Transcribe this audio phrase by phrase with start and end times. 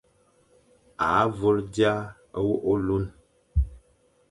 [1.07, 1.93] A vôl dia
[2.41, 3.05] wôkh ôlun,